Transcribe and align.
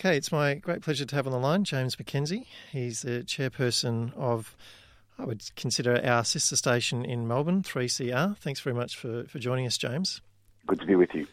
Okay, 0.00 0.16
it's 0.16 0.32
my 0.32 0.54
great 0.54 0.80
pleasure 0.80 1.04
to 1.04 1.14
have 1.14 1.26
on 1.26 1.32
the 1.34 1.38
line 1.38 1.62
James 1.62 1.96
McKenzie. 1.96 2.46
He's 2.72 3.02
the 3.02 3.22
chairperson 3.22 4.16
of, 4.16 4.56
I 5.18 5.26
would 5.26 5.42
consider, 5.56 6.02
our 6.02 6.24
sister 6.24 6.56
station 6.56 7.04
in 7.04 7.28
Melbourne, 7.28 7.62
3CR. 7.62 8.38
Thanks 8.38 8.60
very 8.60 8.74
much 8.74 8.96
for, 8.96 9.24
for 9.24 9.38
joining 9.38 9.66
us, 9.66 9.76
James. 9.76 10.22
Good 10.66 10.80
to 10.80 10.86
be 10.86 10.94
with 10.94 11.14
you. 11.14 11.26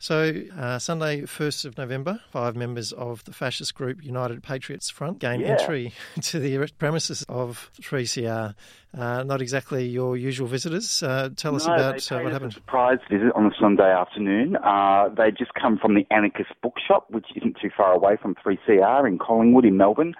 So, 0.00 0.32
uh, 0.56 0.78
Sunday, 0.78 1.22
1st 1.22 1.64
of 1.64 1.76
November, 1.76 2.20
five 2.30 2.54
members 2.54 2.92
of 2.92 3.24
the 3.24 3.32
fascist 3.32 3.74
group 3.74 4.04
United 4.04 4.44
Patriots 4.44 4.88
Front 4.88 5.18
gained 5.18 5.42
Yeah. 5.42 5.56
entry 5.58 5.92
to 6.22 6.38
the 6.38 6.68
premises 6.78 7.24
of 7.28 7.68
3CR. 7.82 8.54
Uh, 8.96 9.24
not 9.24 9.42
exactly 9.42 9.86
your 9.88 10.16
usual 10.16 10.46
visitors. 10.46 11.02
Uh, 11.02 11.30
tell 11.34 11.56
us 11.56 11.64
about 11.66 11.78
they 11.98 12.14
uh, 12.14 12.18
paid 12.18 12.22
what 12.24 12.32
happened. 12.32 12.52
A 12.52 12.54
surprise 12.54 12.98
visit 13.10 13.32
on 13.34 13.46
a 13.46 13.50
Sunday 13.60 13.90
afternoon. 13.92 14.56
Uh, 14.62 15.08
they 15.16 15.32
just 15.32 15.52
come 15.54 15.76
from 15.78 15.94
the 15.96 16.06
Anarchist 16.12 16.50
Bookshop, 16.62 17.10
which 17.10 17.26
isn't 17.34 17.56
too 17.60 17.70
far 17.76 17.92
away 17.92 18.16
from 18.22 18.36
3CR 18.36 19.04
in 19.06 19.18
Collingwood 19.18 19.64
in 19.64 19.76
Melbourne, 19.76 20.14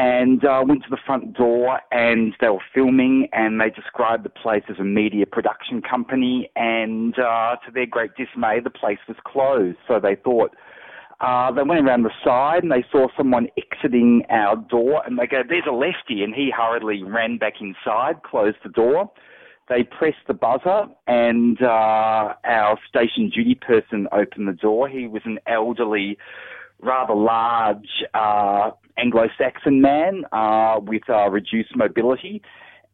and 0.00 0.46
uh, 0.46 0.64
went 0.66 0.82
to 0.82 0.88
the 0.88 0.96
front 1.04 1.34
door 1.36 1.78
and 1.92 2.32
they 2.40 2.48
were 2.48 2.64
filming 2.74 3.28
and 3.34 3.60
they 3.60 3.68
described 3.68 4.24
the 4.24 4.30
place 4.30 4.62
as 4.70 4.78
a 4.78 4.84
media 4.84 5.26
production 5.26 5.82
company 5.82 6.50
and 6.56 7.18
uh, 7.18 7.56
to 7.66 7.70
their 7.70 7.84
great 7.84 8.12
dismay 8.16 8.60
the 8.60 8.70
place 8.70 8.96
was 9.06 9.18
closed. 9.26 9.76
So 9.86 10.00
they 10.00 10.16
thought 10.16 10.56
uh, 11.20 11.52
they 11.52 11.62
went 11.62 11.86
around 11.86 12.04
the 12.04 12.12
side 12.24 12.62
and 12.62 12.72
they 12.72 12.82
saw 12.90 13.08
someone 13.14 13.48
exiting 13.58 14.22
our 14.30 14.56
door 14.56 15.02
and 15.04 15.18
they 15.18 15.26
go, 15.26 15.42
there's 15.46 15.64
a 15.68 15.72
lefty. 15.72 16.22
And 16.22 16.34
he 16.34 16.50
hurriedly 16.50 17.02
ran 17.02 17.36
back 17.36 17.60
inside, 17.60 18.22
closed 18.22 18.56
the 18.62 18.70
door. 18.70 19.10
They 19.68 19.82
pressed 19.82 20.26
the 20.26 20.32
buzzer 20.32 20.86
and 21.08 21.60
uh, 21.62 22.32
our 22.44 22.78
station 22.88 23.28
duty 23.28 23.54
person 23.54 24.08
opened 24.12 24.48
the 24.48 24.54
door. 24.54 24.88
He 24.88 25.06
was 25.06 25.22
an 25.26 25.40
elderly, 25.46 26.16
rather 26.82 27.14
large 27.14 28.04
uh, 28.14 28.70
Anglo-Saxon 28.98 29.80
man 29.80 30.24
uh, 30.32 30.80
with 30.82 31.02
uh, 31.08 31.28
reduced 31.30 31.76
mobility 31.76 32.42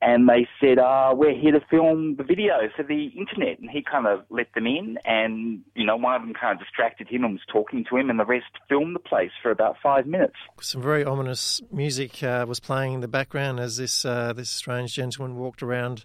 and 0.03 0.29
they 0.29 0.47
said, 0.61 0.79
uh, 0.79 1.15
we're 1.17 1.35
here 1.35 1.53
to 1.53 1.61
film 1.71 2.17
the 2.17 2.23
video 2.23 2.53
for 2.77 2.83
the 2.83 3.07
internet. 3.17 3.59
And 3.59 3.71
he 3.71 3.83
kind 3.83 4.07
of 4.07 4.25
let 4.29 4.53
them 4.55 4.67
in, 4.67 4.99
and, 5.07 5.63
you 5.75 5.87
know, 5.87 5.97
one 5.97 6.15
of 6.15 6.21
them 6.21 6.35
kind 6.35 6.53
of 6.53 6.59
distracted 6.59 7.09
him 7.09 7.25
and 7.25 7.33
was 7.33 7.43
talking 7.51 7.85
to 7.89 7.97
him, 7.97 8.11
and 8.11 8.21
the 8.21 8.27
rest 8.27 8.45
filmed 8.69 8.95
the 8.95 9.01
place 9.01 9.31
for 9.43 9.51
about 9.51 9.77
five 9.83 10.07
minutes. 10.07 10.35
Some 10.61 10.83
very 10.83 11.03
ominous 11.05 11.63
music 11.73 12.23
uh, 12.23 12.45
was 12.47 12.61
playing 12.61 12.93
in 12.93 13.01
the 13.01 13.09
background 13.09 13.59
as 13.59 13.79
this 13.79 14.05
uh, 14.05 14.35
this 14.35 14.51
strange 14.51 14.95
gentleman 14.95 15.37
walked 15.37 15.63
around 15.63 16.05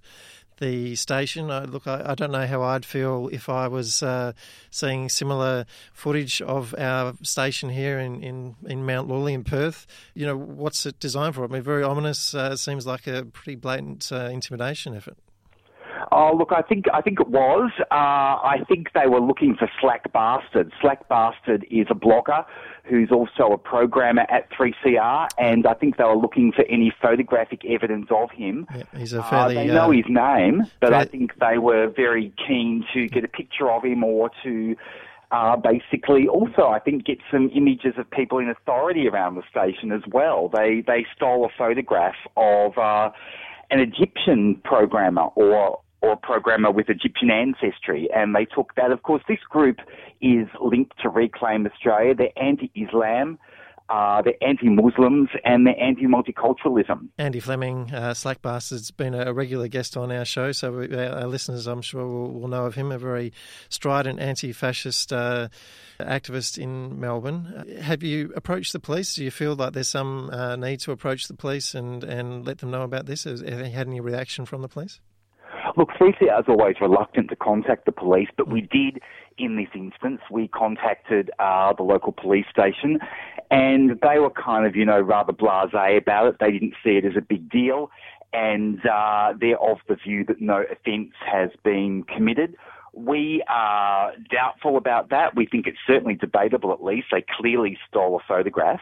the 0.62 0.95
station. 0.95 1.52
I, 1.52 1.66
look, 1.66 1.88
I, 1.88 2.02
I 2.06 2.16
don't 2.16 2.31
know 2.31 2.48
how 2.48 2.62
I'd 2.62 2.86
feel 2.86 3.30
if 3.34 3.50
I 3.50 3.67
was 3.67 4.02
uh, 4.02 4.31
seeing 4.70 5.09
similar 5.09 5.66
footage 5.92 6.42
of 6.42 6.73
our 6.78 7.14
station 7.23 7.70
here 7.70 8.00
in, 8.00 8.23
in, 8.23 8.56
in 8.66 8.86
Mount 8.86 9.09
Lawley 9.09 9.34
in 9.34 9.44
Perth. 9.44 9.86
You 10.14 10.28
know, 10.28 10.38
what's 10.38 10.86
it 10.86 11.00
designed 11.00 11.36
for? 11.36 11.44
I 11.44 11.48
mean, 11.48 11.64
very 11.64 11.84
ominous. 11.84 12.34
Uh, 12.34 12.56
seems 12.56 12.88
like 12.88 13.08
a 13.08 13.26
pretty 13.26 13.56
blatant 13.56 14.09
uh, 14.14 14.30
intimidation 14.31 14.95
effort. 14.95 15.18
Oh, 16.14 16.36
look, 16.38 16.52
I 16.52 16.62
think 16.62 16.86
I 16.94 17.00
think 17.02 17.22
it 17.22 17.30
was. 17.30 17.72
Uh, 17.90 17.94
I 17.95 18.58
think 18.67 18.90
they 18.94 19.08
were 19.08 19.22
looking 19.22 19.56
for 19.56 19.70
Slack 19.80 20.12
Bastard. 20.12 20.72
Slack 20.81 21.08
Bastard 21.08 21.66
is 21.72 21.88
a 21.90 21.94
blogger 21.95 22.45
who's 22.84 23.12
also 23.12 23.53
a 23.53 23.58
programmer 23.58 24.26
at 24.30 24.50
3CR, 24.52 25.30
and 25.38 25.66
I 25.66 25.73
think 25.73 25.95
they 25.95 26.03
were 26.03 26.18
looking 26.18 26.52
for 26.52 26.66
any 26.66 26.92
photographic 27.02 27.64
evidence 27.64 28.08
of 28.12 28.30
him. 28.31 28.68
Yeah, 28.76 28.84
he's 28.98 29.14
a 29.14 29.22
Uh, 29.22 29.30
fairly. 29.30 29.56
they 29.56 29.68
know 29.68 29.88
uh, 29.88 29.92
his 29.92 30.06
name, 30.09 30.64
but 30.81 30.94
I 30.94 31.06
think 31.06 31.40
they 31.40 31.58
were 31.58 31.88
very 31.88 32.34
keen 32.46 32.84
to 32.94 33.08
get 33.08 33.23
a 33.23 33.30
picture 33.30 33.72
of 33.72 33.86
him 33.86 34.03
or 34.03 34.31
to 34.44 34.75
uh, 35.31 35.56
basically 35.56 36.28
also, 36.28 36.68
I 36.68 36.80
think, 36.80 37.06
get 37.06 37.20
some 37.31 37.50
images 37.56 37.94
of 37.98 38.09
people 38.12 38.40
in 38.40 38.50
authority 38.50 39.08
around 39.08 39.36
the 39.36 39.44
station 39.50 39.94
as 39.94 40.02
well. 40.12 40.50
They 40.50 40.84
they 40.86 41.06
stole 41.16 41.46
a 41.46 41.50
photograph 41.58 42.16
of 42.36 42.78
uh, 42.78 43.12
an 43.70 43.80
Egyptian 43.80 44.56
programmer 44.66 45.28
or 45.36 45.80
or 46.01 46.16
programmer 46.16 46.72
with 46.72 46.89
Egyptian 46.89 47.29
ancestry, 47.29 48.09
and 48.13 48.35
they 48.35 48.45
took 48.45 48.73
that. 48.75 48.91
Of 48.91 49.03
course, 49.03 49.23
this 49.28 49.39
group 49.50 49.78
is 50.19 50.47
linked 50.59 51.00
to 51.01 51.09
Reclaim 51.09 51.66
Australia. 51.67 52.16
They're 52.16 52.44
anti-Islam, 52.44 53.38
uh, 53.89 54.22
they're 54.22 54.41
anti-Muslims, 54.41 55.29
and 55.44 55.67
they're 55.67 55.79
anti-multiculturalism. 55.79 57.09
Andy 57.17 57.40
Fleming, 57.40 57.94
uh, 57.94 58.13
Slack 58.13 58.41
Bastard's 58.41 58.90
been 58.90 59.13
a 59.13 59.34
regular 59.34 59.67
guest 59.67 59.97
on 59.97 60.11
our 60.11 60.23
show, 60.23 60.51
so 60.53 60.72
we, 60.72 60.95
our, 60.95 61.28
listeners, 61.28 61.67
I'm 61.67 61.81
sure, 61.81 62.07
will, 62.07 62.31
will 62.31 62.47
know 62.47 62.66
of 62.66 62.75
him. 62.75 62.91
A 62.91 62.97
very 62.97 63.34
strident 63.69 64.19
anti-fascist 64.19 65.11
uh, 65.11 65.50
activist 66.00 66.57
in 66.57 67.00
Melbourne. 67.00 67.66
Have 67.81 68.01
you 68.01 68.31
approached 68.35 68.72
the 68.72 68.79
police? 68.79 69.16
Do 69.16 69.23
you 69.25 69.31
feel 69.31 69.56
like 69.56 69.73
there's 69.73 69.90
some 69.90 70.29
uh, 70.31 70.56
need 70.56 70.79
to 70.81 70.91
approach 70.91 71.28
the 71.28 71.35
police 71.35 71.75
and, 71.75 72.03
and 72.03 72.45
let 72.45 72.59
them 72.59 72.72
know 72.72 72.84
about 72.84 73.07
this? 73.07 73.25
Have 73.25 73.41
you 73.41 73.66
had 73.66 73.88
any 73.88 74.00
reaction 74.00 74.45
from 74.45 74.61
the 74.61 74.69
police? 74.69 75.01
Look, 75.78 75.90
3CR 75.92 76.40
is 76.40 76.46
always 76.48 76.76
reluctant 76.82 77.30
to 77.30 77.36
contact 77.36 77.86
the 77.86 77.92
police, 77.92 78.28
but 78.36 78.50
we 78.50 78.62
did 78.62 79.00
in 79.38 79.56
this 79.56 79.70
instance. 79.74 80.22
We 80.30 80.48
contacted 80.48 81.32
uh, 81.40 81.74
the 81.74 81.84
local 81.84 82.12
police 82.12 82.46
station, 82.52 83.00
and 83.50 84.00
they 84.02 84.20
were 84.20 84.32
kind 84.32 84.66
of, 84.66 84.76
you 84.76 84.86
know, 84.86 85.00
rather 85.00 85.34
blasé 85.34 85.98
about 85.98 86.28
it. 86.28 86.36
They 86.40 86.52
didn't 86.52 86.74
see 86.84 86.92
it 86.92 87.06
as 87.06 87.14
a 87.18 87.22
big 87.22 87.50
deal, 87.50 87.90
and 88.34 88.80
uh, 88.86 89.34
they're 89.40 89.59
of 89.59 89.78
the 89.88 89.96
view 89.96 90.26
that 90.26 90.42
no 90.42 90.64
offence 90.70 91.14
has 91.26 91.50
been 91.64 92.03
committed. 92.03 92.56
We 92.94 93.42
are 93.48 94.12
doubtful 94.30 94.76
about 94.76 95.09
that. 95.12 95.36
We 95.36 95.46
think 95.46 95.66
it's 95.66 95.78
certainly 95.88 96.16
debatable, 96.16 96.74
at 96.74 96.84
least. 96.84 97.08
They 97.12 97.24
clearly 97.38 97.78
stole 97.88 98.18
a 98.18 98.28
photograph. 98.28 98.82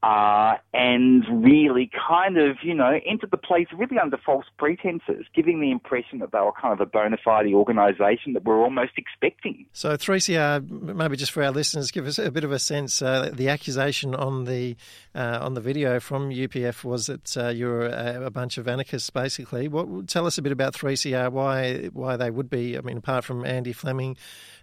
Uh, 0.00 0.54
and 0.72 1.24
really 1.44 1.90
kind 2.08 2.38
of, 2.38 2.56
you 2.62 2.72
know, 2.72 3.00
entered 3.04 3.32
the 3.32 3.36
place 3.36 3.66
really 3.76 3.98
under 3.98 4.16
false 4.16 4.46
pretenses, 4.56 5.26
giving 5.34 5.60
the 5.60 5.72
impression 5.72 6.20
that 6.20 6.30
they 6.30 6.38
were 6.38 6.52
kind 6.52 6.72
of 6.72 6.80
a 6.80 6.86
bona 6.86 7.16
fide 7.24 7.52
organisation 7.52 8.32
that 8.32 8.44
we're 8.44 8.62
almost 8.62 8.92
expecting. 8.96 9.66
So 9.72 9.96
3CR, 9.96 10.94
maybe 10.94 11.16
just 11.16 11.32
for 11.32 11.42
our 11.42 11.50
listeners, 11.50 11.90
give 11.90 12.06
us 12.06 12.16
a 12.18 12.30
bit 12.30 12.44
of 12.44 12.52
a 12.52 12.60
sense. 12.60 13.02
Uh, 13.02 13.30
the 13.32 13.48
accusation 13.48 14.14
on 14.14 14.44
the 14.44 14.76
uh, 15.16 15.38
on 15.40 15.54
the 15.54 15.60
video 15.60 15.98
from 15.98 16.30
UPF 16.30 16.84
was 16.84 17.06
that 17.06 17.36
uh, 17.36 17.48
you're 17.48 17.86
a, 17.86 18.26
a 18.26 18.30
bunch 18.30 18.56
of 18.56 18.68
anarchists, 18.68 19.10
basically. 19.10 19.66
What 19.66 20.06
tell 20.06 20.26
us 20.26 20.38
a 20.38 20.42
bit 20.42 20.52
about 20.52 20.74
3CR? 20.74 21.32
Why 21.32 21.90
why 21.92 22.16
they 22.16 22.30
would 22.30 22.48
be? 22.48 22.78
I 22.78 22.82
mean, 22.82 22.98
apart 22.98 23.24
from 23.24 23.44
Andy 23.44 23.72
Fleming, 23.72 24.16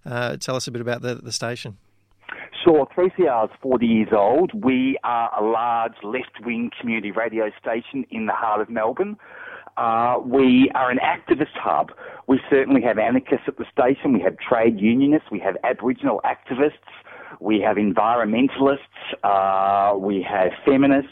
uh, 0.06 0.38
tell 0.38 0.56
us 0.56 0.68
a 0.68 0.72
bit 0.72 0.82
about 0.82 1.02
the 1.02 1.16
the 1.16 1.34
station. 1.34 1.78
Sure, 2.66 2.88
3CR 2.98 3.46
is 3.46 3.52
40 3.62 3.86
years 3.86 4.08
old. 4.12 4.52
We 4.66 4.98
are 5.04 5.30
a 5.40 5.46
large 5.46 5.94
left-wing 6.02 6.72
community 6.82 7.12
radio 7.12 7.52
station 7.62 8.08
in 8.10 8.26
the 8.26 8.34
heart 8.34 8.60
of 8.60 8.72
Melbourne. 8.72 9.18
Uh, 9.78 10.16
we 10.26 10.72
are 10.74 10.90
an 10.90 10.98
activist 10.98 11.54
hub. 11.54 11.92
We 12.26 12.40
certainly 12.50 12.82
have 12.82 12.98
anarchists 12.98 13.46
at 13.48 13.58
the 13.60 13.66
station. 13.72 14.14
We 14.14 14.22
have 14.22 14.38
trade 14.40 14.80
unionists. 14.80 15.28
We 15.32 15.40
have 15.42 15.58
Aboriginal 15.64 16.22
activists. 16.26 16.72
We 17.40 17.60
have 17.60 17.78
environmentalists. 17.78 18.80
Uh, 19.24 19.96
we 20.00 20.26
have 20.28 20.52
feminists. 20.66 21.12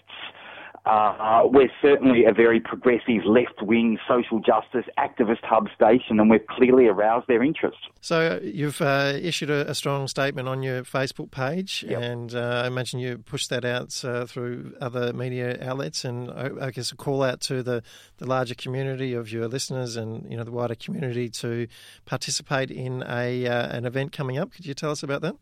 Uh, 0.86 1.44
we're 1.46 1.72
certainly 1.82 2.26
a 2.26 2.34
very 2.34 2.60
progressive 2.60 3.24
left-wing 3.26 3.98
social 4.06 4.40
justice 4.40 4.86
activist 4.98 5.44
hub 5.44 5.70
station, 5.74 6.20
and 6.20 6.30
we've 6.30 6.46
clearly 6.48 6.88
aroused 6.88 7.26
their 7.28 7.42
interest. 7.42 7.78
So 8.02 8.42
you've 8.44 8.82
uh, 8.82 9.14
issued 9.22 9.50
a, 9.50 9.70
a 9.70 9.76
strong 9.76 10.10
statement 10.10 10.50
on 10.50 10.62
your 10.62 10.84
Facebook 10.84 11.32
page, 11.32 11.86
Yep. 11.88 12.02
and 12.02 12.36
uh, 12.36 12.62
I 12.66 12.68
imagine 12.68 13.00
you 13.00 13.18
pushed 13.18 13.50
that 13.50 13.64
out 13.64 14.04
uh, 14.04 14.26
through 14.26 14.76
other 14.82 15.14
media 15.14 15.58
outlets, 15.62 16.04
and 16.04 16.30
I, 16.30 16.50
I 16.68 16.72
guess 16.72 16.92
a 16.92 16.98
call 16.98 17.24
out 17.24 17.40
to 17.42 17.64
the, 17.64 17.82
the 18.18 18.26
larger 18.26 18.56
community 18.56 19.14
of 19.14 19.32
your 19.32 19.48
listeners 19.48 19.96
and 19.96 20.30
you 20.30 20.36
know 20.36 20.44
the 20.44 20.52
wider 20.52 20.76
community 20.76 21.30
to 21.30 21.68
participate 22.06 22.72
in 22.72 23.04
a 23.08 23.48
uh, 23.48 23.68
an 23.78 23.86
event 23.86 24.12
coming 24.12 24.38
up. 24.38 24.52
Could 24.52 24.66
you 24.66 24.74
tell 24.74 24.92
us 24.92 25.02
about 25.02 25.22
that? 25.22 25.36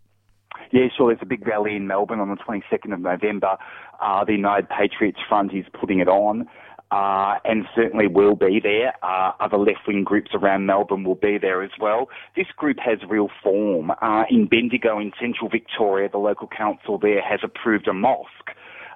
Yeah, 0.72 0.88
sure. 0.96 1.10
There's 1.10 1.22
a 1.22 1.26
big 1.26 1.46
rally 1.46 1.76
in 1.76 1.88
Melbourne 1.88 2.20
on 2.20 2.30
the 2.30 2.38
22nd 2.38 2.94
of 2.94 3.00
November. 3.02 3.58
Uh, 4.02 4.24
the 4.24 4.34
United 4.34 4.70
Patriots 4.70 5.20
Front 5.28 5.54
is 5.54 5.66
putting 5.80 6.00
it 6.00 6.08
on. 6.08 6.48
Uh, 6.92 7.40
and 7.46 7.66
certainly 7.74 8.06
will 8.06 8.36
be 8.36 8.60
there. 8.62 8.94
Uh, 9.02 9.32
other 9.40 9.58
left-wing 9.58 10.04
groups 10.04 10.32
around 10.34 10.66
Melbourne 10.66 11.06
will 11.06 11.16
be 11.16 11.38
there 11.38 11.64
as 11.64 11.72
well. 11.80 12.10
This 12.36 12.48
group 12.58 12.80
has 12.84 13.00
real 13.08 13.30
form. 13.42 13.92
Uh, 14.02 14.24
in 14.30 14.46
Bendigo 14.46 15.00
in 15.00 15.14
central 15.18 15.50
Victoria, 15.50 16.10
the 16.12 16.18
local 16.18 16.50
council 16.50 16.98
there 16.98 17.22
has 17.22 17.40
approved 17.44 17.88
a 17.88 17.94
mosque. 17.94 18.51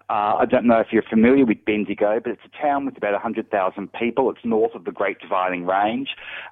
Uh, 0.08 0.38
I 0.40 0.46
don't 0.46 0.66
know 0.66 0.80
if 0.80 0.88
you're 0.92 1.04
familiar 1.04 1.46
with 1.46 1.66
Bendigo, 1.66 2.20
but 2.24 2.32
it's 2.34 2.42
a 2.46 2.62
town 2.62 2.86
with 2.86 2.96
about 2.96 3.14
100,000 3.14 3.92
people. 3.94 4.30
It's 4.30 4.46
north 4.46 4.76
of 4.76 4.86
the 4.86 4.92
Great 4.92 5.20
Dividing 5.20 5.66
Range. 5.66 6.10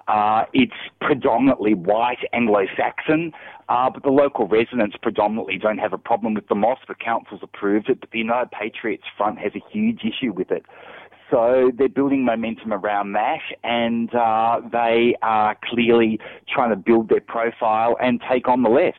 Uh, 0.08 0.46
it's 0.54 0.74
predominantly 1.02 1.76
white 1.76 2.18
Anglo-Saxon, 2.34 3.32
uh, 3.70 3.92
but 3.92 4.02
the 4.02 4.10
local 4.10 4.48
residents 4.48 4.96
predominantly 5.00 5.60
don't 5.60 5.78
have 5.78 5.94
a 5.94 6.00
problem 6.00 6.34
with 6.34 6.48
the 6.48 6.56
mosque. 6.56 6.88
The 6.88 6.96
council's 6.96 7.42
approved 7.44 7.90
it, 7.90 8.00
but 8.00 8.10
the 8.10 8.18
United 8.18 8.50
Patriots 8.50 9.04
Front 9.16 9.38
has 9.38 9.52
a 9.56 9.62
huge 9.72 10.02
issue 10.04 10.34
with 10.34 10.50
it. 10.50 10.66
So 11.34 11.72
they're 11.76 11.90
building 11.90 12.26
momentum 12.26 12.74
around 12.74 13.14
that, 13.14 13.40
and 13.64 14.14
uh, 14.14 14.62
they 14.72 15.16
are 15.24 15.58
clearly 15.64 16.20
trying 16.48 16.70
to 16.70 16.76
build 16.76 17.10
their 17.10 17.22
profile 17.22 17.98
and 18.00 18.22
take 18.30 18.48
on 18.48 18.62
the 18.62 18.70
left. 18.70 18.92